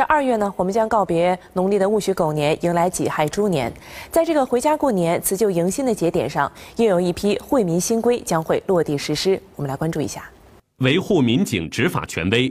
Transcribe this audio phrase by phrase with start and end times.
[0.00, 3.70] 这二月呢，我们将告别农历的戊戌狗年，迎来己亥猪年。
[4.10, 9.38] 在这个回家过年、辞旧迎新的节点上，又有一批惠民新规将会落地实施。
[9.56, 10.24] 我们来关注一下，
[10.78, 12.50] 维护民警执法权威。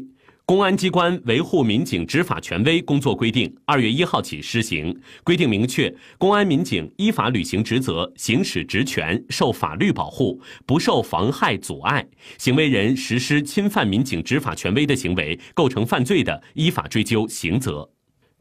[0.49, 4.99] 公安机关维护民警执法权威工作规定二月一号起施行。
[5.23, 12.03] 规定明确，公安民警依法履行职责、行使职权受法律保护，不受妨害阻碍。
[12.39, 17.87] 行为人实施侵犯民警执法权威的行为，构成犯罪的，依法追究刑责。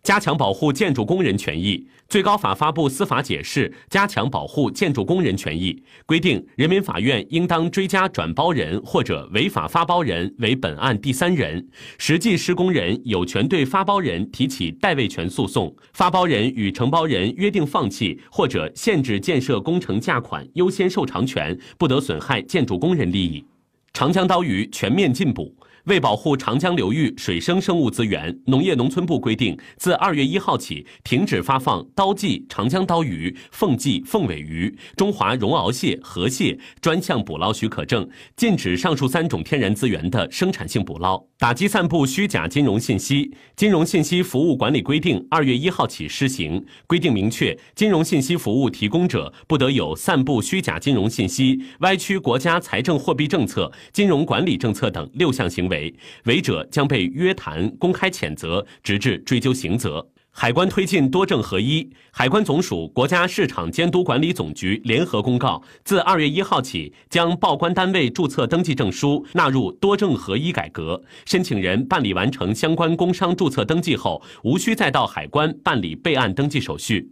[0.03, 1.87] 加强保护建筑工人权益。
[2.09, 11.69] 最高法发布司法解释，加强保护建筑工人权益，规定人民法院应当追加转包人或者违法发包人为本案第三人，
[11.99, 23.45] 实际施工人有权对发包人提起代位权诉讼，发包人与承包人约定放弃或者限制建设工程价款优先受偿权，不得损害建筑工人利益。
[23.93, 25.55] 长江刀鱼全面禁捕。
[25.89, 41.19] 为保护长江流域水生生物资源，农业农村部规定，自二月一号起，停止发放刀记长江刀鱼、凤鲫凤尾鱼、中华绒螯蟹、河蟹专项捕捞许可证，禁止上述三种天然资源的生产性捕捞。
[41.39, 46.63] 打击散布虚假金融信息，金融信息服务管理规定二月一号起施行。
[46.87, 55.78] 规定明确，金融信息服务提供者不得有散布虚假金融信息、歪曲国家财政货币政策、金融管理政策等六项行为。
[56.25, 60.07] 违者将被约谈、公开谴责，直至追究刑责。
[60.31, 61.89] 海关推进多证合一。
[62.13, 71.03] 海关总署、国家市场监督管理总局联合公告，自二月一号起，将报关单位注册登记证书纳入多证合一改革。
[71.25, 77.11] 申请人办理完成相关工商注册登记后，无需再到海关办理备案登记手续。